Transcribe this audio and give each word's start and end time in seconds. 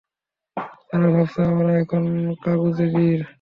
তারা 0.87 1.07
ভাবছে, 1.15 1.39
আমরা 1.51 1.71
এখন 1.81 2.03
কাগুজে 2.43 2.85
বীর। 2.93 3.21